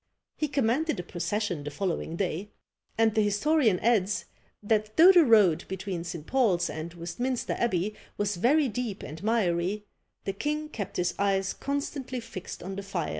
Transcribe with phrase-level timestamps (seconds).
[0.35, 2.49] He commanded a procession the following day;
[2.97, 4.25] and the historian adds,
[4.63, 6.25] that though the road between St.
[6.25, 9.85] Paul's and Westminster Abbey was very deep and miry,
[10.23, 13.09] the king kept his eyes constantly fixed on the phial.